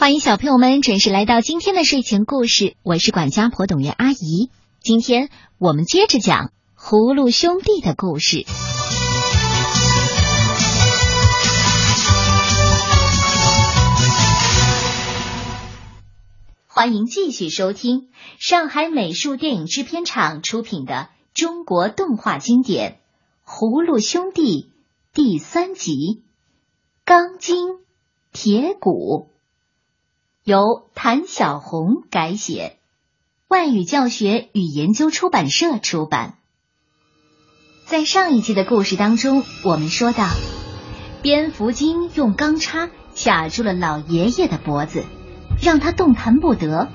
[0.00, 4.48] 欢迎小朋友们准时来到今天的睡前故事，我是管家婆董月阿姨。
[4.80, 8.46] 今天我们接着讲葫芦兄弟的故事。
[16.66, 18.08] 欢迎继续收听
[18.38, 22.96] 上海美术电影制片厂出品的中国动画经典
[23.46, 24.62] 《葫芦兄弟》
[25.12, 25.92] 第三集
[27.04, 27.58] 《钢筋
[28.32, 29.26] 铁骨》。
[30.50, 32.78] 由谭小红改写，
[33.46, 36.38] 外语教学与研究出版社出版。
[37.86, 40.28] 在上一集的故事当中，我们说到，
[41.22, 45.04] 蝙蝠精用钢叉卡住了老爷爷的脖子，
[45.62, 46.88] 让他动弹不得；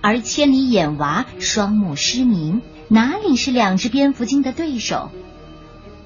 [0.00, 5.10] 而千里眼娃双目失明，哪里是两只蝙蝠精的对手？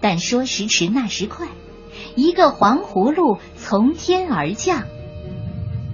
[0.01, 1.47] 但说时迟，那时快，
[2.17, 4.83] 一个黄葫芦从天而降。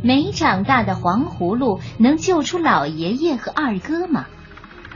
[0.02, 4.26] 没长大的黄葫芦能救出老爷爷和二哥吗？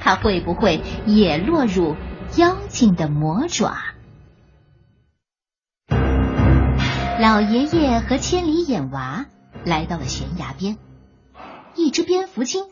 [0.00, 1.96] 他会不会也落入
[2.36, 3.76] 妖精的魔爪？
[7.18, 9.26] 老爷爷和千里眼娃
[9.64, 10.76] 来到了悬崖边，
[11.74, 12.64] 一只蝙蝠精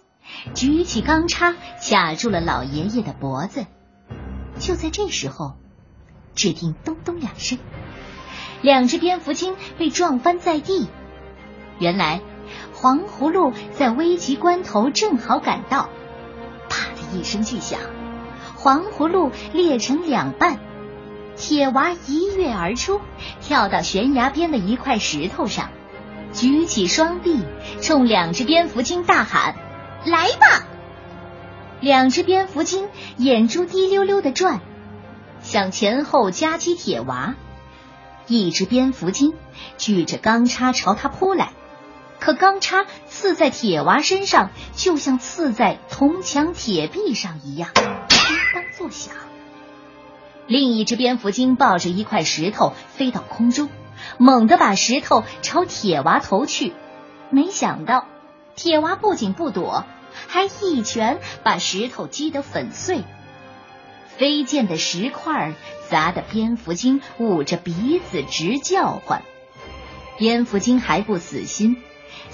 [0.54, 3.66] 举起钢叉卡住了老爷爷的脖子。
[4.58, 5.54] 就在这时候，
[6.34, 7.58] 只听咚咚两声，
[8.62, 10.88] 两只蝙蝠精被撞翻在地。
[11.78, 12.20] 原来，
[12.72, 15.88] 黄葫芦在危急关头正好赶到，
[16.68, 17.80] 啪的一声巨响，
[18.56, 20.58] 黄葫芦裂成两半。
[21.34, 23.00] 铁娃一跃而出，
[23.40, 25.70] 跳到悬崖边的一块石头上，
[26.32, 27.42] 举起双臂，
[27.80, 29.56] 冲两只蝙蝠精大喊
[30.04, 30.66] ：“来吧！”
[31.80, 34.60] 两只蝙蝠精眼珠滴溜溜的转，
[35.40, 37.34] 向前后夹击铁娃。
[38.28, 39.34] 一只蝙蝠精
[39.78, 41.50] 举着钢叉朝他扑来。
[42.22, 47.82] 可钢叉刺在铁娃身上，就像刺在铜墙铁壁上一样，叮
[48.54, 49.12] 当作响。
[50.46, 53.68] 另一只蝙蝠精抱着一块石头飞到空中，
[54.18, 56.74] 猛地把石头朝铁娃投去。
[57.30, 58.06] 没想到，
[58.54, 59.84] 铁娃不仅不躲，
[60.28, 63.02] 还一拳把石头击得粉碎。
[64.16, 65.54] 飞溅的石块
[65.90, 69.22] 砸得蝙蝠精捂着鼻子直叫唤。
[70.18, 71.82] 蝙蝠精还不死心。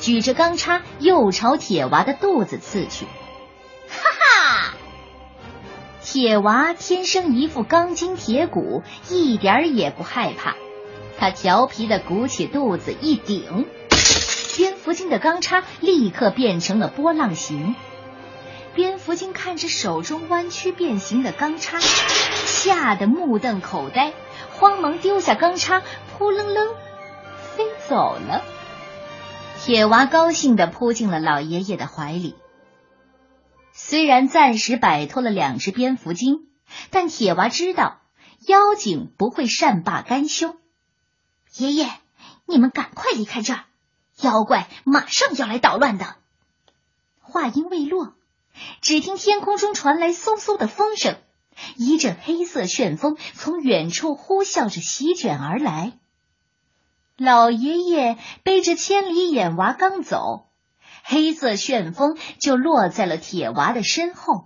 [0.01, 3.07] 举着钢叉，又朝铁娃的肚子刺去。
[3.89, 4.75] 哈哈！
[6.03, 10.57] 铁娃天生一副钢筋铁骨，一点儿也不害怕。
[11.19, 13.67] 他调皮的鼓起肚子一顶，
[14.57, 17.75] 蝙蝠精的钢叉立刻变成了波浪形。
[18.75, 24.13] 蝙蝠精看着手中弯曲变形的钢叉，吓得目瞪口呆，
[24.53, 25.83] 慌忙丢下钢叉，
[26.17, 26.69] 扑棱棱
[27.57, 28.45] 飞走了。
[29.65, 32.37] 铁娃高兴的扑进了老爷爷的怀里。
[33.73, 36.49] 虽然暂时摆脱了两只蝙蝠精，
[36.91, 38.01] 但铁娃知道
[38.47, 40.57] 妖精不会善罢甘休。
[41.57, 41.91] 爷爷，
[42.47, 43.65] 你们赶快离开这儿，
[44.21, 46.17] 妖怪马上要来捣乱的。
[47.21, 48.15] 话音未落，
[48.81, 51.19] 只听天空中传来嗖嗖的风声，
[51.77, 55.99] 一阵黑色旋风从远处呼啸着席卷而来。
[57.19, 60.47] 老爷爷背着千里眼娃刚走，
[61.03, 64.45] 黑色旋风就落在了铁娃的身后。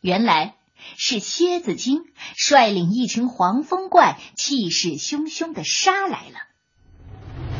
[0.00, 0.54] 原来
[0.96, 2.04] 是蝎子精
[2.36, 6.38] 率领一群黄风怪，气势汹汹的杀来了。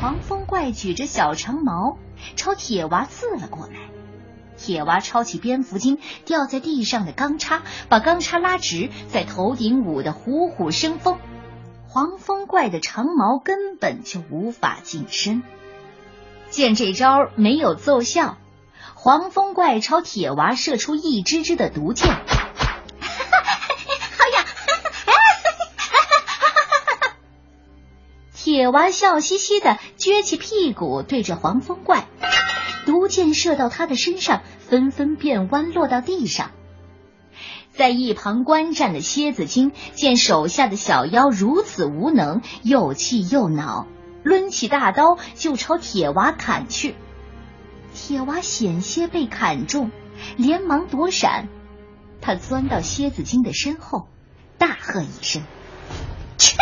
[0.00, 1.98] 黄风怪举着小长矛
[2.36, 3.90] 朝铁娃刺了过来，
[4.56, 11.18] 铁娃抄起蝙蝠精掉在地上的钢叉，把钢叉拉直，在头顶舞得虎虎生风。
[11.94, 15.44] 黄风怪的长矛根本就无法近身，
[16.50, 18.36] 见这招没有奏效，
[18.94, 22.08] 黄风怪朝铁娃射出一支支的毒箭。
[22.18, 22.18] 好
[24.34, 24.44] 呀！
[28.34, 32.08] 铁娃笑嘻嘻的撅起屁股对着黄风怪，
[32.86, 36.50] 毒箭射到他的身上，纷纷变弯落到地上。
[37.76, 43.88] 在一旁观战的蝎子精见手下的小妖如此无能，又气又恼，
[44.22, 46.94] 抡起大刀就朝铁娃砍去。
[47.92, 49.90] 铁娃险些被砍中，
[50.36, 51.48] 连忙躲闪。
[52.20, 54.08] 他钻到蝎子精的身后，
[54.56, 55.42] 大喝一声
[56.38, 56.56] ：“去！”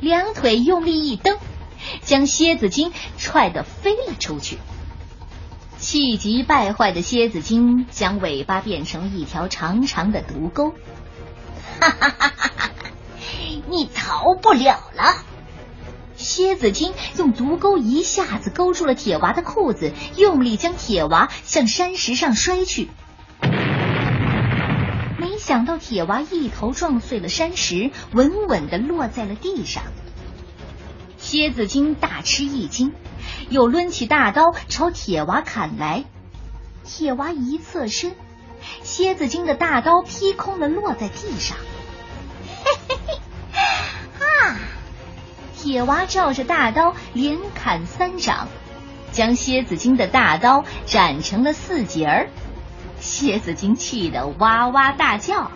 [0.00, 1.38] 两腿用力一蹬，
[2.02, 4.58] 将蝎子精踹得飞了出去。
[5.86, 10.70] 气急败坏的蝎子精将尾巴变成了一条长长的毒钩，
[11.78, 12.70] 哈哈哈哈哈！
[13.68, 15.24] 你逃不了了！
[16.16, 22.88] 蝎子精用毒钩一下子勾住了铁娃的裤子，用力将铁娃向山石上摔去。
[25.20, 29.84] 没想到铁娃一头撞碎了山石，稳稳的落在了地上。
[31.16, 32.92] 蝎子精大吃一惊，
[33.48, 36.04] 又抡起大刀朝铁娃砍来。
[36.84, 38.14] 铁娃一侧身，
[38.82, 41.56] 蝎子精的大刀劈空了，落在地上。
[42.64, 43.14] 嘿嘿嘿，
[44.24, 44.58] 啊！
[45.56, 48.48] 铁娃照着大刀连砍三掌，
[49.10, 52.28] 将蝎子精的大刀斩成了四截儿。
[53.00, 55.50] 蝎子精气得哇哇大叫。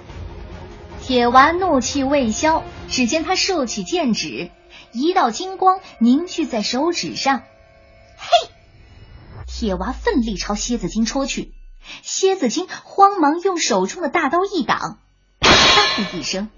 [1.00, 4.50] 铁娃怒气未消，只见他竖起剑指，
[4.92, 7.42] 一道金光凝聚在手指上。
[8.20, 8.50] 嘿！
[9.46, 11.54] 铁娃奋力朝蝎子精戳去，
[12.02, 14.98] 蝎子精慌忙用手中的大刀一挡，
[15.40, 16.48] 啪的一声。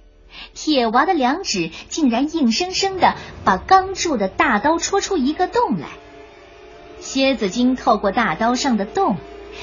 [0.55, 5.89] 铁娃的两指竟然硬生生的把刚铸的大刀戳出一个洞来。
[7.01, 9.17] 蝎子精透过大刀上的洞，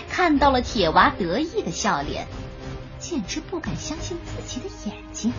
[0.09, 2.27] 看到了铁娃得意的笑脸，
[2.99, 5.33] 简直不敢相信自己的眼睛。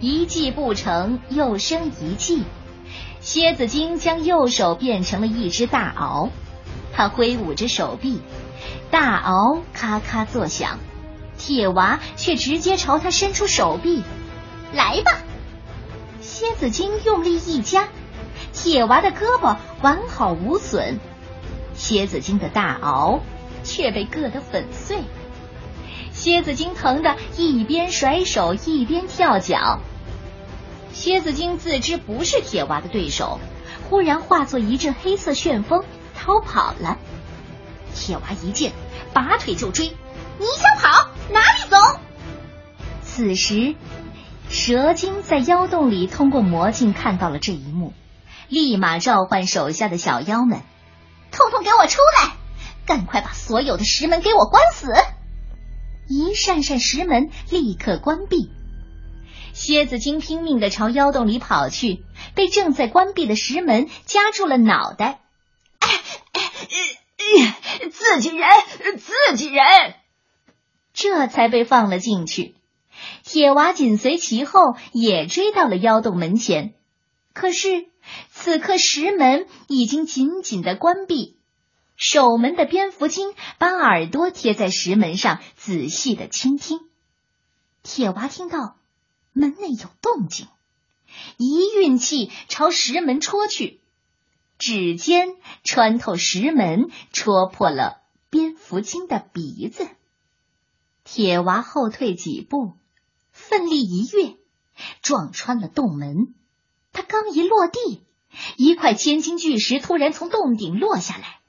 [0.00, 2.44] 一计不成，又生一计。
[3.20, 6.30] 蝎子精将右手变成了一只大鳌，
[6.92, 8.20] 他挥舞着手臂，
[8.90, 10.78] 大鳌咔咔作响。
[11.36, 14.02] 铁娃却直接朝他伸出手臂，
[14.72, 15.18] 来吧！
[16.20, 17.88] 蝎子精用力一夹，
[18.52, 21.00] 铁娃的胳膊完好无损，
[21.74, 23.20] 蝎子精的大螯
[23.64, 25.00] 却被硌得粉碎。
[26.12, 29.80] 蝎子精疼得一边甩手一边跳脚。
[30.94, 33.40] 蝎子精自知不是铁娃的对手，
[33.90, 36.98] 忽然化作一阵黑色旋风逃跑了。
[37.94, 38.72] 铁娃一见，
[39.12, 39.88] 拔腿就追。
[40.38, 41.76] 你想跑哪里走？
[43.02, 43.74] 此时，
[44.48, 47.92] 蛇精在妖洞里通过魔镜看到了这一幕，
[48.48, 50.62] 立马召唤手下的小妖们，
[51.32, 52.36] 通通给我出来！
[52.86, 54.92] 赶快把所有的石门给我关死！
[56.08, 58.50] 一扇扇石门立刻关闭。
[59.54, 62.04] 蝎子精拼命的朝妖洞里跑去，
[62.34, 65.22] 被正在关闭的石门夹住了脑袋
[65.78, 67.00] 哎哎。
[67.90, 68.48] 自己人，
[68.98, 69.64] 自己人。
[70.92, 72.54] 这才被放了进去。
[73.24, 76.74] 铁娃紧随其后，也追到了妖洞门前。
[77.32, 77.86] 可是
[78.30, 81.36] 此刻石门已经紧紧的关闭，
[81.96, 86.80] 守门的蝙蝠精把耳朵贴在石门上，仔细的倾听。
[87.82, 88.76] 铁娃听到
[89.34, 90.46] 门内有动静，
[91.36, 93.80] 一运气朝石门戳去，
[94.58, 95.34] 指尖
[95.64, 98.00] 穿透石门，戳破了
[98.30, 99.88] 蝙蝠精的鼻子。
[101.02, 102.74] 铁娃后退几步，
[103.32, 104.36] 奋力一跃，
[105.02, 106.32] 撞穿了洞门。
[106.92, 108.02] 他刚一落地，
[108.56, 111.40] 一块千斤巨石突然从洞顶落下来。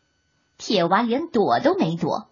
[0.58, 2.32] 铁娃连躲都没躲，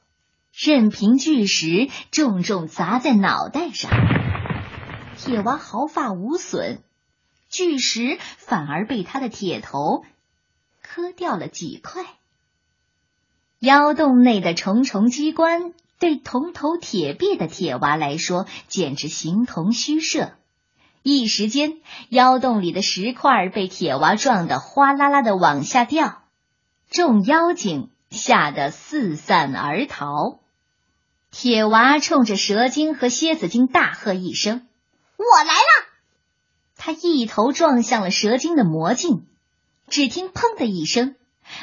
[0.51, 3.91] 任凭巨石重重砸在脑袋上。
[5.25, 6.79] 铁娃毫发无损，
[7.49, 10.03] 巨石反而被他的铁头
[10.81, 12.03] 磕掉了几块。
[13.59, 15.73] 妖洞内的重重机关。
[15.97, 20.33] 对铜头铁臂的铁娃来说，简直形同虚设。
[21.01, 21.77] 一时间，
[22.09, 26.23] 妖洞里的石块被铁娃撞得哗啦啦的往下掉，
[26.89, 30.39] 众妖精吓得四散而逃。
[31.31, 34.67] 铁娃冲着蛇精和蝎子精大喝一声
[35.17, 35.87] ：“我来了！”
[36.75, 39.27] 他一头撞向了蛇精的魔镜，
[39.87, 41.15] 只听“砰”的一声，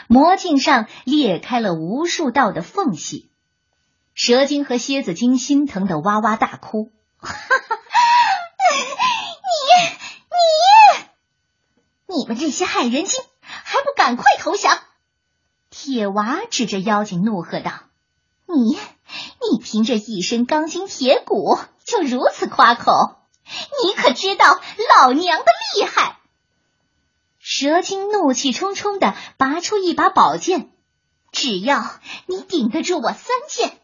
[0.09, 3.29] 魔镜上裂开了无数道的缝隙。
[4.15, 7.77] 蛇精和蝎子精心疼的哇哇大哭， 哈哈！
[12.09, 14.79] 你你你们这些害人精，还不赶快投降！
[15.71, 17.73] 铁娃指着妖精怒喝道
[18.47, 23.20] ：“你你凭着一身钢筋铁骨就如此夸口，
[23.83, 24.61] 你可知道
[24.95, 26.19] 老娘的厉害？”
[27.39, 30.71] 蛇精怒气冲冲的拔出一把宝剑，
[31.33, 31.85] 只要
[32.27, 33.79] 你顶得住我三剑。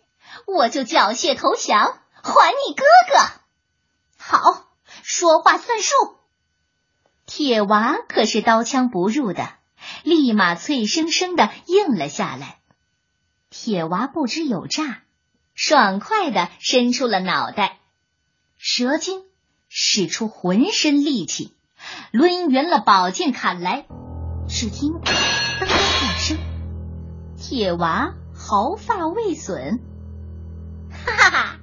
[0.47, 3.41] 我就缴械投降，还你哥哥。
[4.19, 4.69] 好，
[5.03, 5.95] 说话算数。
[7.25, 9.55] 铁娃可是刀枪不入的，
[10.05, 12.61] 立马脆生生的应了下来。
[13.51, 15.03] 铁娃不知有诈，
[15.55, 17.79] 爽快的伸出了脑袋。
[18.59, 19.25] 蛇精
[19.79, 21.53] 使出浑身力气，
[22.11, 23.85] 抡圆了宝剑砍来。
[24.49, 25.15] 只听当
[25.61, 25.79] 当两
[26.19, 26.39] 声，
[27.37, 29.79] 铁娃毫发未损。
[30.91, 31.57] 哈哈哈，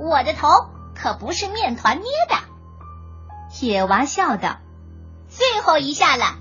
[0.00, 0.48] 我的头
[0.96, 2.34] 可不是面团捏的。
[3.52, 4.58] 铁娃笑道
[5.30, 6.38] ：“最后一下了，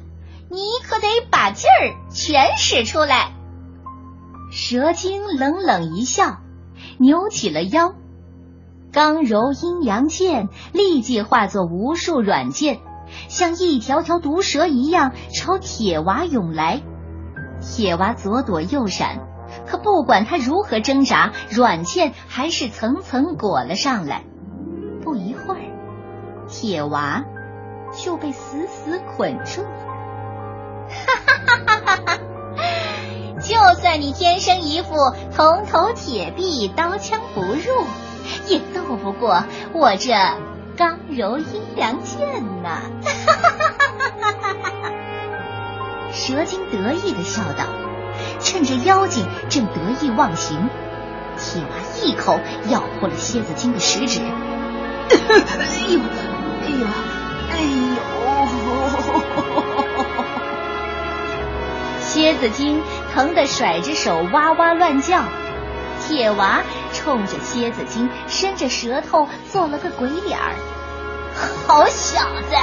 [0.49, 3.31] 你可得把劲儿全使出来。
[4.51, 6.39] 蛇精冷冷一笑，
[6.97, 7.93] 扭起了腰，
[8.91, 12.79] 刚柔阴阳剑立即化作无数软剑，
[13.29, 16.81] 像一条条毒蛇一样朝铁娃涌来。
[17.61, 19.27] 铁娃左躲右闪。
[19.67, 24.23] 可不管他如何挣扎，软剑还是层层裹了上来。
[25.03, 25.61] 不一会儿，
[26.47, 27.25] 铁娃
[27.93, 29.69] 就被死死捆住了。
[30.89, 32.17] 哈哈哈哈哈！
[33.41, 34.95] 就算你天生一副
[35.35, 37.85] 铜头铁臂、刀枪不入，
[38.47, 40.13] 也斗不过我这
[40.77, 42.81] 刚柔阴阳剑呐！
[43.03, 44.91] 哈哈哈哈哈！
[46.11, 47.65] 蛇精得意的笑道。
[48.39, 50.69] 趁着妖精正得意忘形，
[51.37, 51.67] 铁娃
[52.01, 54.21] 一口咬破了蝎子精的食指。
[55.11, 55.17] 哎
[55.89, 55.99] 呦，
[56.61, 56.87] 哎呦，
[57.51, 57.97] 哎呦！
[61.99, 62.81] 蝎子精
[63.13, 65.23] 疼得甩着手哇哇乱叫。
[66.11, 70.55] 铁娃冲着蝎子精伸着舌头做了个鬼脸儿。
[71.65, 72.53] 好小子，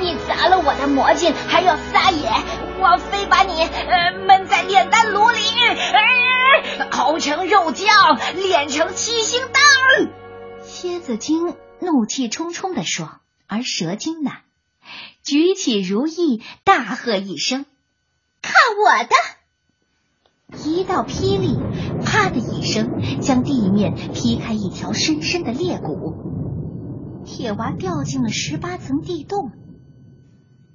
[0.00, 2.28] 你砸了我的魔镜，还要撒野！
[2.80, 5.38] 我非把你呃闷在炼丹炉里，
[6.90, 10.10] 熬成肉酱，炼成七星丹。
[10.64, 14.32] 蝎子精怒气冲冲地说，而蛇精呢，
[15.22, 17.66] 举起如意，大喝一声
[18.42, 18.52] ：“看
[18.84, 19.14] 我的！”
[20.64, 21.58] 一道霹雳，
[22.08, 29.52] 啪的一声，将地面劈开一条深深的裂谷，铁娃掉进了十八层地洞。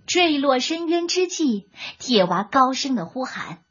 [0.05, 3.63] 坠落深渊之际，铁娃高声的呼喊：“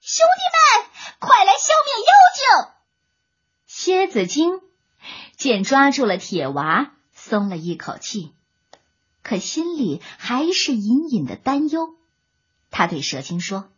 [0.00, 2.12] 兄弟们，快来消灭妖
[2.64, 2.72] 精！”
[3.66, 4.60] 蝎子精
[5.36, 8.32] 见抓住了铁娃，松了一口气，
[9.22, 11.96] 可心里还是隐隐的担忧。
[12.70, 13.68] 他对蛇精说：“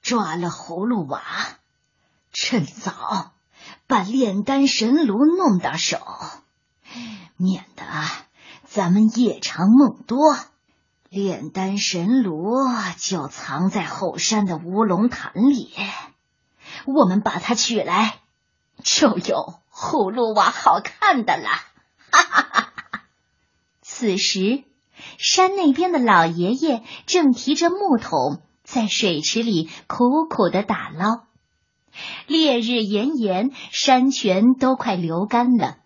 [0.00, 1.22] 抓了葫芦娃，
[2.38, 3.32] 趁早
[3.86, 5.98] 把炼丹神炉弄到手，
[7.38, 7.82] 免得……”
[8.68, 10.36] 咱们夜长梦多，
[11.08, 12.58] 炼丹神炉
[12.98, 15.72] 就藏在后山的乌龙潭里。
[16.84, 18.18] 我们把它取来，
[18.82, 21.48] 就有葫芦娃好看的了。
[22.12, 23.02] 哈哈哈！
[23.80, 24.64] 此时，
[25.16, 31.22] 山那边的老爷爷正提着木桶在水池里苦苦的打捞。
[32.26, 35.78] 烈日炎炎，山泉都快流干了。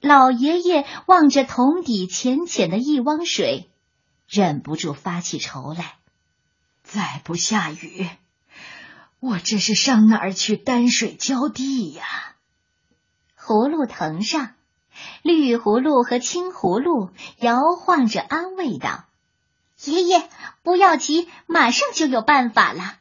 [0.00, 3.70] 老爷爷望着桶底浅浅的一汪水，
[4.28, 5.94] 忍不住发起愁来。
[6.82, 8.08] 再不下雨，
[9.18, 12.04] 我这是上哪儿去担水浇地呀？
[13.40, 14.50] 葫芦藤上，
[15.22, 19.04] 绿葫芦和青葫芦摇晃着，安慰道
[19.84, 20.28] ：“爷爷
[20.62, 22.96] 不要急，马上就有办法了。”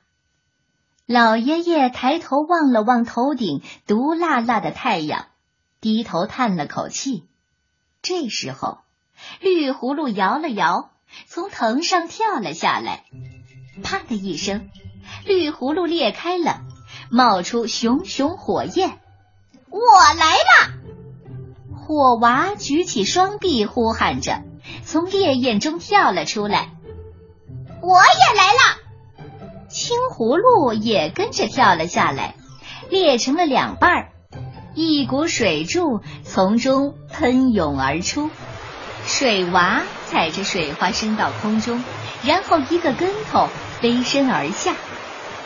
[1.05, 5.25] 老爷爷抬头望了望头顶毒辣辣的太阳。
[5.81, 7.27] 低头叹了口气，
[8.01, 8.77] 这时候，
[9.41, 10.91] 绿葫芦摇了摇，
[11.27, 13.03] 从藤上跳了下来。
[13.83, 14.69] 啪的一声，
[15.25, 16.62] 绿葫芦裂开了，
[17.12, 18.98] 冒出熊熊火焰。
[19.69, 19.79] 我
[20.17, 20.74] 来了！
[21.75, 24.41] 火娃举起双臂，呼喊着，
[24.86, 26.72] 从烈焰中跳了出来。
[27.81, 28.82] 我也来了！
[29.74, 32.36] 青葫芦也跟着跳了下来，
[32.89, 34.10] 裂成了两半儿。
[34.75, 38.30] 一股水柱从中喷涌而出，
[39.08, 41.84] 水娃踩着水花升到空中，
[42.24, 43.50] 然后一个跟头
[43.82, 44.75] 飞身而下。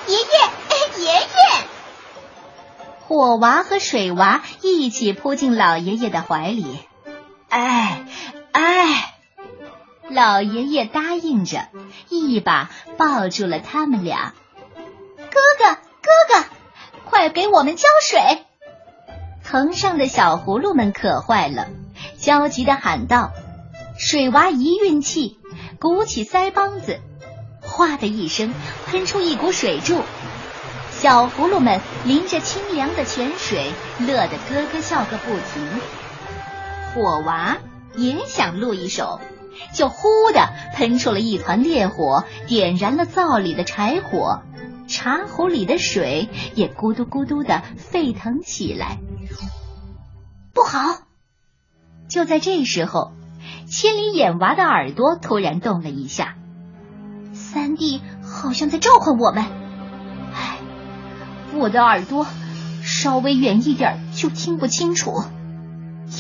[0.08, 1.22] 爷爷，爷爷！
[3.00, 6.66] 火娃和水娃一起扑进老爷爷的怀里。
[7.48, 8.06] 哎
[8.52, 9.14] 哎！
[10.10, 11.68] 老爷爷答应着，
[12.10, 14.34] 一把抱住了他们俩。
[15.18, 16.46] 哥哥，哥哥，
[17.04, 18.46] 快给我们浇水！
[19.44, 21.68] 藤上的小葫芦们渴坏了，
[22.18, 23.32] 焦急的喊道
[24.00, 25.40] ：“水娃一运气，
[25.80, 27.00] 鼓起腮帮子，
[27.62, 28.54] 哗的一声
[28.86, 30.02] 喷出一股水柱。
[30.92, 35.82] 小葫芦们淋着清凉的泉水，乐得咯咯笑个不停。
[36.94, 37.58] 火娃
[37.96, 39.20] 也想露一手，
[39.74, 44.42] 就呼的喷出了一团烈火，点燃了灶里的柴火，
[44.88, 48.98] 茶壶里的水也咕嘟咕嘟的沸腾起来。
[50.54, 51.04] 不好！
[52.10, 53.12] 就在这时候，
[53.70, 56.36] 千里眼娃的耳朵突然动了一下，
[57.34, 59.44] 三弟好像在召唤我们。
[60.34, 60.58] 唉，
[61.54, 62.26] 我的耳朵
[62.82, 65.24] 稍微远一点就听不清楚。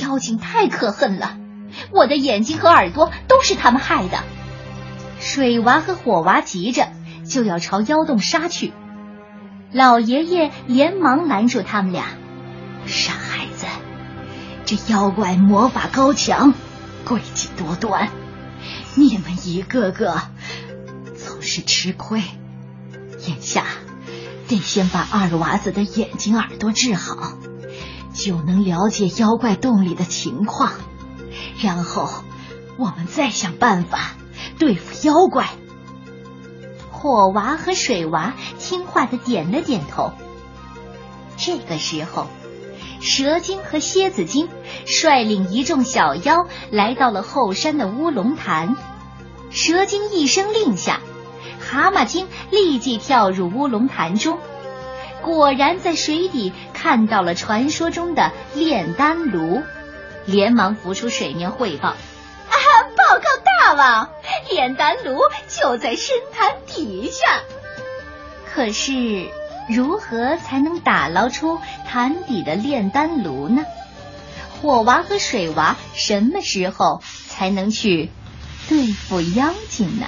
[0.01, 1.37] 妖精太可恨了，
[1.91, 4.23] 我的眼睛和耳朵都是他们害的。
[5.19, 6.89] 水娃和火娃急着
[7.25, 8.73] 就要朝妖洞杀去，
[9.71, 12.05] 老爷爷连忙拦住他们俩
[12.85, 13.65] ：“傻孩子，
[14.65, 16.53] 这妖怪魔法高强，
[17.05, 18.09] 诡计多端，
[18.95, 20.21] 你们一个个
[21.15, 22.21] 总是吃亏。
[23.25, 23.65] 眼下
[24.47, 27.33] 得先把二娃子的眼睛、耳朵治好，
[28.13, 30.71] 就能了解妖怪洞里的情况，
[31.61, 32.09] 然后
[32.77, 34.13] 我们再想办法。”
[34.59, 35.49] 对付妖怪，
[36.91, 40.13] 火娃和水娃听话的点了点头。
[41.37, 42.27] 这个时候，
[42.99, 44.49] 蛇精和蝎子精
[44.85, 48.75] 率领一众小妖来到了后山的乌龙潭。
[49.51, 51.01] 蛇精一声令下，
[51.59, 54.39] 蛤蟆精立即跳入乌龙潭中，
[55.21, 59.61] 果然在水底看到了传说中的炼丹炉，
[60.27, 61.89] 连忙浮出水面汇报。
[61.89, 61.95] 啊
[62.95, 64.09] 报告大王，
[64.49, 65.17] 炼丹炉
[65.47, 67.41] 就在深潭底下。
[68.53, 69.29] 可是，
[69.69, 73.65] 如何才能打捞出潭底的炼丹炉呢？
[74.61, 78.11] 火娃和水娃什么时候才能去
[78.67, 80.07] 对付妖精呢？